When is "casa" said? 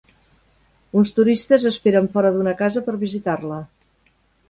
2.65-2.87